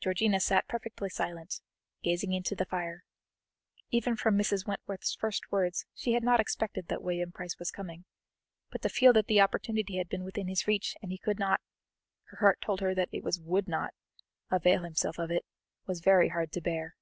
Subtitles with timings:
[0.00, 1.60] Georgiana sat perfectly silent,
[2.02, 3.04] gazing into the fire.
[3.90, 4.66] Even from Mrs.
[4.66, 8.04] Wentworth's first words she had not expected that William Price was coming,
[8.72, 11.60] but to feel that the opportunity had been within his reach, and he could not
[12.24, 13.94] her heart told her that it was would not
[14.50, 15.46] avail himself of it,
[15.86, 16.96] was very hard to bear.